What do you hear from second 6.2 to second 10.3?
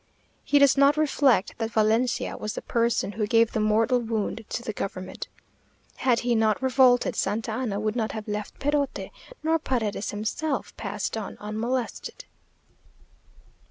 he not revolted, Santa Anna would not have left Perote, nor Paredes